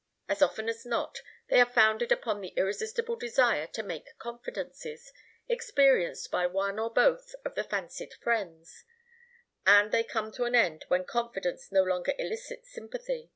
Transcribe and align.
As 0.27 0.41
often 0.41 0.67
as 0.67 0.83
not, 0.83 1.19
they 1.49 1.61
are 1.61 1.71
founded 1.71 2.11
upon 2.11 2.41
the 2.41 2.55
irresistible 2.57 3.15
desire 3.15 3.67
to 3.67 3.83
make 3.83 4.17
confidences, 4.17 5.13
experienced 5.47 6.31
by 6.31 6.47
one 6.47 6.79
or 6.79 6.89
both 6.91 7.35
of 7.45 7.53
the 7.53 7.63
fancied 7.63 8.15
friends, 8.15 8.83
and 9.63 9.91
they 9.91 10.03
come 10.03 10.31
to 10.31 10.45
an 10.45 10.55
end 10.55 10.85
when 10.87 11.05
confidence 11.05 11.71
no 11.71 11.83
longer 11.83 12.15
elicits 12.17 12.71
sympathy. 12.73 13.29